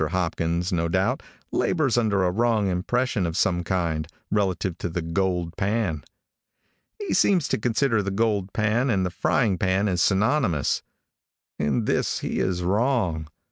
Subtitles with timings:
[0.13, 1.21] Hopkins, no doubt,
[1.51, 6.03] labors under a wrong impression of some kind, relative to the gold pan.
[6.97, 10.81] He seems to consider the gold pan and the frying pan as synonymous.
[11.59, 13.27] In this he is wrong.